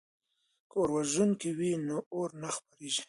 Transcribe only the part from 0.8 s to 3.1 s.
اوروژونکي وي نو اور نه خپریږي.